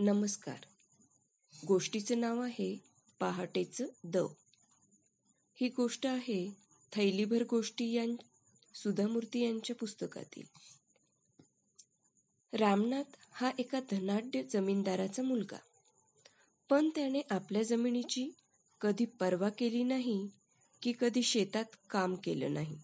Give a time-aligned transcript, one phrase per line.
[0.00, 0.58] नमस्कार.
[1.66, 2.78] गोष्टीचं नाव आहे
[3.20, 4.28] पहाटेचं दव.
[5.54, 6.50] ही गोष्ट आहे
[6.92, 8.16] थैलीभर गोष्टी यां
[8.74, 10.42] सुधामूर्ती यांच्या पुस्तकातील.
[12.52, 15.58] रामनाथ हा एका धनाढ्य जमीनदाराचा मुलगा.
[16.70, 18.30] पण त्याने आपल्या जमिनीची
[18.80, 20.28] कधी पर्वा केली नाही
[20.82, 22.78] की कधी शेतात काम केलं नाही.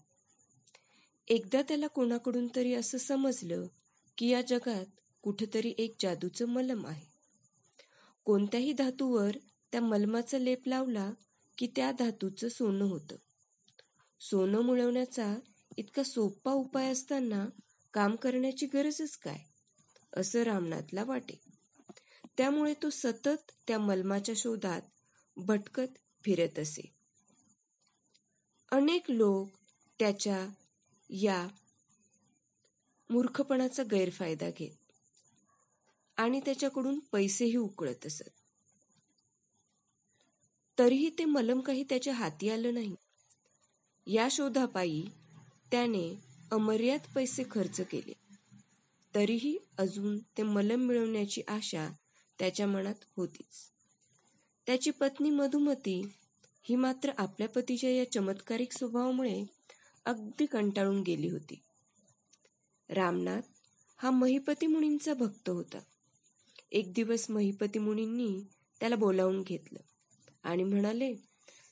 [1.27, 3.67] एकदा त्याला कोणाकडून तरी असं समजलं
[4.17, 4.85] की या जगात
[5.25, 7.05] कुठंतरी एक जादूचं मलम आहे.
[8.23, 9.37] कोणत्याही धातूवर
[9.71, 11.11] त्या मलमाचा लेप लावला
[11.57, 13.15] की त्या धातूचं सोनं होतं.
[14.19, 15.35] सोनं मिळवण्याचा
[15.77, 17.45] इतका सोपा उपाय असताना
[17.93, 19.39] काम करण्याची गरजच काय
[20.13, 21.39] असं रामनाथला वाटे.
[22.37, 24.81] त्यामुळे तो सतत त्या मलमाच्या शोधात
[25.37, 26.95] भटकत फिरत असे.
[28.71, 29.49] अनेक लोक
[29.99, 30.47] त्याच्या
[31.09, 31.47] या
[33.09, 34.84] मूर्खपणाचा गैरफायदा घेत.
[36.17, 38.29] आणि त्याच्याकडून पैसेही उकळत असत.
[40.79, 42.95] तरीही ते मलम काही त्याच्या हाती आलं नाही.
[44.07, 45.05] या शोधापायी
[45.71, 46.15] त्याने
[46.51, 48.13] अमर्याद पैसे खर्च केले.
[49.15, 51.89] तरीही अजून ते मलम मिळवण्याची आशा
[52.39, 53.71] त्याच्या मनात होतीच.
[54.67, 56.01] त्याची पत्नी मधुमती
[56.63, 59.43] ही मात्र आपल्या पतीच्या या चमत्कारिक स्वभावामुळे
[60.05, 61.61] अगदी कंटाळून गेली होती.
[62.89, 63.41] रामनाथ
[63.97, 65.79] हा महिपती मुनींचा भक्त होता.
[66.75, 68.41] एक दिवस महिपती मुनींनी
[68.79, 69.79] त्याला बोलावून घेतलं
[70.43, 71.15] आणि म्हणाले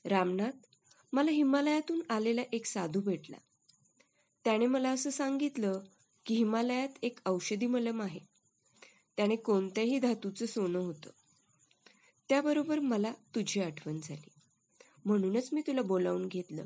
[0.04, 0.66] रामनाथ
[1.12, 3.36] मला हिमालयातून आलेला एक साधू भेटला.
[4.44, 5.80] त्याने मला असं सांगितलं
[6.26, 8.20] की हिमालयात एक औषधी मलम आहे.
[9.16, 11.10] त्याने कोणत्याही धातूचं सोनं होतं.
[12.28, 14.30] त्याबरोबर मला तुझी आठवण झाली.
[15.04, 16.64] म्हणूनच मी तुला बोलावून घेतलं.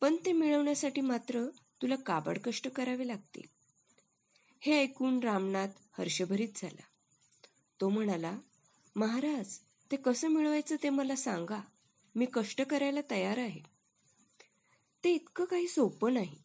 [0.00, 1.48] पण ते मिळवण्यासाठी मात्र
[1.82, 3.48] तुला काबड कष्ट करावे लागतील.
[4.60, 5.68] हे ऐकून रामनाथ
[5.98, 6.82] हर्षभरीत झाला.
[7.80, 8.36] तो म्हणाला
[8.96, 9.58] महाराज
[9.90, 11.60] ते कसं मिळवायचं ते मला सांगा.
[12.14, 13.60] मी कष्ट करायला तयार आहे.
[15.04, 16.36] ते इतकं काही सोपं नाही.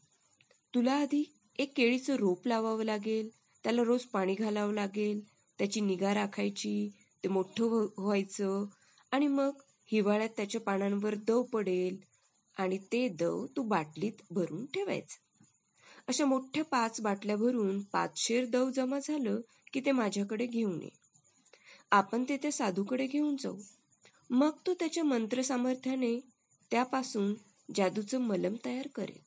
[0.76, 1.24] तुला आधी
[1.60, 3.30] एक केळीचं रोप लावावं लागेल
[3.64, 5.20] त्याला रोज पाणी घालावं लागेल
[5.60, 6.90] त्याची निगा राखायची
[7.24, 8.66] ते मोठं व्हायचं
[9.12, 11.98] आणि मग हिवाळ्यात त्याच्या पानांवर दव पडेल
[12.58, 15.18] आणि ते दव तू बाटलीत भरून ठेवायचं.
[16.08, 19.40] अशा मोठ्या पाच बाटल्या भरून पाचशेर दव जमा झालं
[19.74, 20.90] की ते माझ्याकडे घेऊन ये.
[21.92, 23.58] आपण ते त्या साधूकडे घेऊन जाऊ.
[24.30, 26.20] मग तो त्याच्या मंत्रसामर्थ्याने
[26.72, 27.34] त्यापासून
[27.76, 29.24] जादूचं मलम तयार करेल.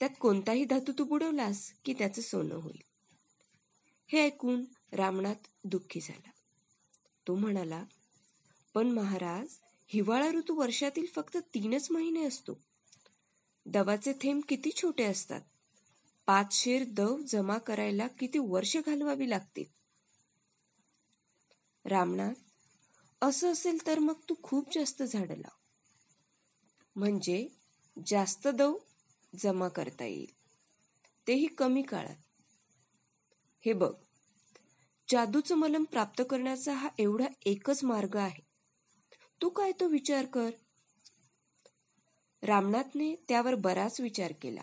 [0.00, 2.82] त्यात कोणताही धातू तू बुडवलास की त्याचं सोनं होईल.
[4.06, 6.30] हे ऐकून रामनाथ दुःखी झाला.
[7.28, 7.84] तो म्हणाला
[8.74, 9.46] पण महाराज
[9.86, 12.52] हिवाळा ऋतू वर्षातील फक्त तीनच महिने असतो.
[13.66, 15.40] दवाचे थेंब किती छोटे असतात.
[16.26, 19.77] पाच शेर दव जमा करायला किती वर्ष घालवावी लागतील.
[21.88, 22.34] रामनाथ
[23.22, 25.56] असं असेल तर मग तू खूप जास्त झाडं लाव.
[26.96, 27.48] म्हणजे
[28.06, 28.76] जास्त दव
[29.38, 30.34] जमा करता येईल.
[31.26, 32.16] तेही कमी काळात.
[33.66, 33.94] हे बघ
[35.08, 38.46] जादूचं मलम प्राप्त करण्याचा हा एवढा एकच मार्ग आहे.
[39.42, 40.50] तू काय तो विचार कर?
[42.42, 44.60] रामनाथने त्यावर बराच विचार केला.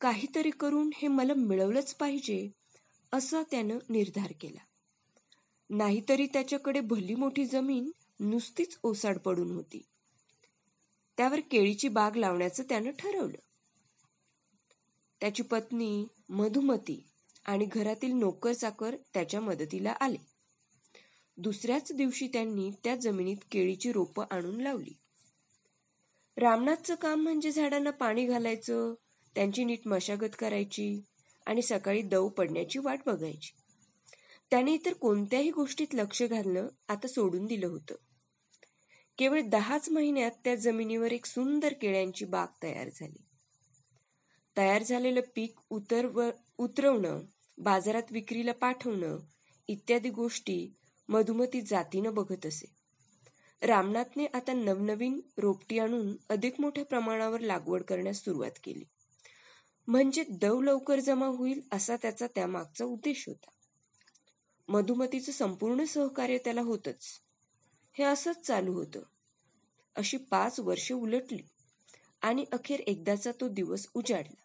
[0.00, 2.50] काहीतरी करून हे मलम मिळवलंच पाहिजे
[3.12, 4.69] असा त्यानं निर्धार केला.
[5.70, 9.82] नाहीतरी त्याच्याकडे भली मोठी जमीन नुसतीच ओसाड पडून होती.
[11.16, 13.38] त्यावर केळीची बाग लावण्याचं त्यानं ठरवलं.
[15.20, 17.06] त्याची पत्नी मधुमती
[17.44, 20.16] आणि घरातील नोकर चाकर त्याच्या मदतीला आले.
[21.36, 24.92] दुसऱ्याच दिवशी त्यांनी त्या जमिनीत केळीची रोपं आणून लावली.
[26.36, 28.94] रामनाथचं काम म्हणजे झाडांना पाणी घालायचं
[29.34, 31.00] त्यांची नीट मशागत करायची
[31.46, 33.59] आणि सकाळी दव पडण्याची वाट बघायची.
[34.50, 37.94] त्याने इतर कोणत्याही गोष्टीत लक्ष घालणं आता सोडून दिलं होतं.
[39.18, 43.24] केवळ दहाच महिन्यात त्या जमिनीवर एक सुंदर केळ्यांची बाग तयार झाली.
[44.56, 47.20] तयार झालेलं पीक उतरव उतरवणं
[47.58, 49.18] बाजारात विक्रीला पाठवणं
[49.68, 50.74] इत्यादी गोष्टी
[51.08, 52.66] मधुमती जातीनं बघत असे.
[53.62, 58.84] रामनाथने आता नवनवीन रोपटी आणून अधिक मोठ्या प्रमाणावर लागवड करण्यास सुरुवात केली.
[59.86, 63.50] म्हणजे दव लवकर जमा होईल असा त्याचा त्यामागचा उद्देश होता.
[64.70, 67.04] मधुमतीचं संपूर्ण सहकार्य त्याला होतच.
[67.92, 69.00] हे असंच चालू होतं.
[69.96, 71.42] अशी पाच वर्ष उलटली
[72.22, 74.42] आणि अखेर एकदाचा तो दिवस उजाडला.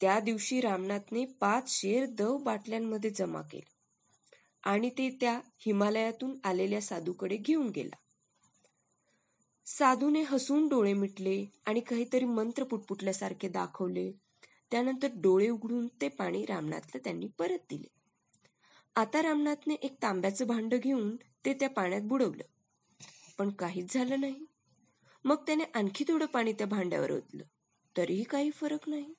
[0.00, 3.70] त्या दिवशी रामनाथने पाच शेर दव बाटल्यांमध्ये जमा केले
[4.62, 7.96] आणि ते त्या हिमालयातून आलेल्या साधूकडे घेऊन गेला.
[9.66, 14.12] साधूने हसून डोळे मिटले आणि काहीतरी मंत्र पुटपुटल्यासारखे दाखवले.
[14.70, 17.97] त्यानंतर डोळे उघडून ते पाणी रामनाथला त्यांनी परत दिले.
[18.98, 22.42] आता रामनाथने एक तांब्याचं भांड घेऊन ते त्या पाण्यात बुडवलं.
[23.38, 24.46] पण काहीच झालं नाही.
[25.24, 27.44] मग त्याने आणखी थोडं पाणी त्या भांड्यावर ओतलं.
[27.96, 29.14] तरीही काही फरक नाही.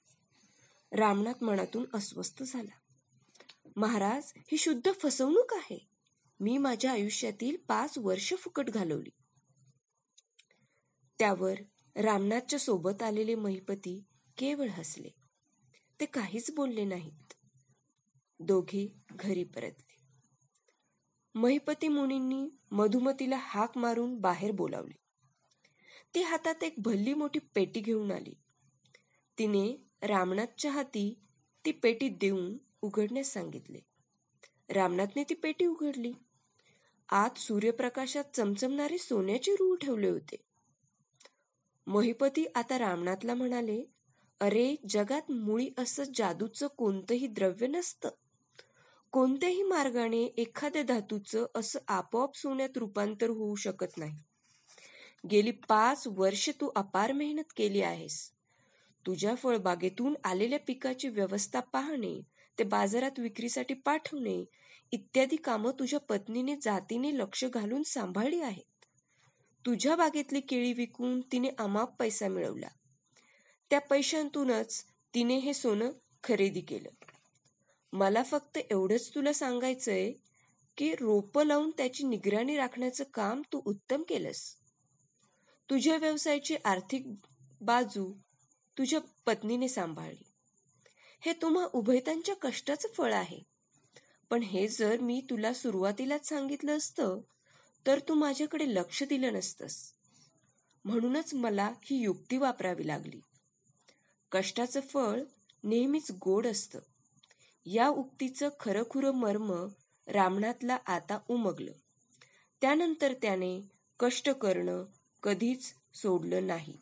[0.92, 2.80] रामनाथ मनातून अस्वस्थ झाला.
[3.76, 5.88] महाराज ही शुद्ध फसवणूक आहे.
[6.40, 9.10] मी माझ्या आयुष्यातील पाच वर्ष फुकट घालवली.
[11.20, 11.56] त्यावर
[11.96, 14.04] रामनाथच्या सोबत आलेले महिपती
[14.38, 15.10] केवळ हसले.
[16.00, 17.29] ते काहीच बोलले नाहीत.
[18.40, 19.98] दोघे घरी परतले.
[21.36, 24.96] महिपती मुनींनी मधुमतीला हाक मारून बाहेर बोलावले.
[26.16, 28.34] ती हातात एक भल्ली मोठी पेटी घेऊन आली.
[29.38, 31.20] तिने रामनाथच्या हाती
[31.66, 33.80] ती पेटी देऊन उघडण्यास सांगितले.
[34.70, 36.12] रामनाथने ती पेटी उघडली.
[37.10, 40.36] आत सूर्यप्रकाशात चमचमणारे सोन्याचे रूळ ठेवले होते.
[41.88, 43.84] महिपती आता रामनाथला म्हणाले
[44.40, 48.10] अरे जगात मुळी असं जादूचं कोणतंही द्रव्य नसतं.
[49.12, 54.18] कोणत्याही मार्गाने एखाद्या धातूचं असं आपोआप सोन्यात रूपांतर होऊ शकत नाही.
[55.32, 58.32] गेली पाच वर्ष तू अपार मेहनत केली आहेस.
[59.06, 62.22] तुझ्या फळबागेतून आलेल्या पिकाची व्यवस्था पाहणे
[62.60, 64.46] ते बाजारात विक्रीसाठी पाठवणे
[64.92, 68.86] इत्यादी कामं तुझ्या पत्नीने जातीने लक्ष घालून सांभाळली आहेत.
[69.66, 72.68] तुझ्या बागेतली केळी विकून तिने अमाप पैसा मिळवला.
[73.70, 74.86] त्या पैशांतूनच
[75.16, 75.90] तिने हे सोनं
[76.24, 76.90] खरेदी केलं.
[77.94, 80.12] मला फक्त एवढंच तुला सांगायचंय
[80.78, 84.56] की रोपं लावून त्याची निगराणी राखण्याचं काम तू उत्तम केलंस.
[85.70, 87.06] तुझ्या व्यवसायाची आर्थिक
[87.62, 88.14] बाजू
[88.78, 90.24] तुझ्या पत्नीने सांभाळली.
[91.22, 93.40] हे तुम्हा उभयतांच्या कष्टाचं फळ आहे.
[94.30, 97.20] पण हे जर मी तुला सुरुवातीलाच सांगितलं असतं
[97.88, 99.94] तर तू माझ्याकडे लक्ष दिलं नसतंस.
[100.86, 103.20] म्हणूनच मला ही युक्ती वापरावी लागली.
[104.32, 105.22] कष्टाचं फळ
[105.64, 106.80] नेहमीच गोड असतं.
[107.66, 109.68] या उक्तीचं खरंखुरं मर्म
[110.08, 111.72] रामनाथला आता उमगलं.
[112.62, 113.62] त्यानंतर त्याने
[114.00, 114.86] कष्ट करणं
[115.24, 116.74] कधीच सोडलं नाही.